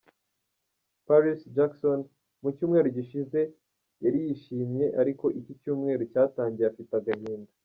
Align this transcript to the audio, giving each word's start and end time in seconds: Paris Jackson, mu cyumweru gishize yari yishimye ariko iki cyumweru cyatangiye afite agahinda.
Paris 1.07 1.39
Jackson, 1.55 1.99
mu 2.41 2.49
cyumweru 2.57 2.87
gishize 2.97 3.39
yari 4.03 4.17
yishimye 4.27 4.85
ariko 5.01 5.25
iki 5.39 5.53
cyumweru 5.61 6.03
cyatangiye 6.11 6.67
afite 6.71 6.93
agahinda. 7.01 7.51